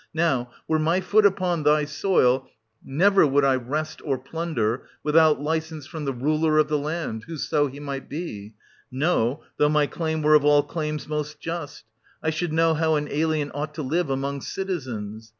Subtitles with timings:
[0.15, 2.49] Now, were my foot upon thy soil,
[2.83, 7.67] never would I wrest or plunder, without licence from the ruler of the land, whoso
[7.67, 8.55] he might be—
[9.09, 11.85] no, though my claim were of all claims most just:
[12.23, 15.29] I should know how an alien ought to live among citi zens.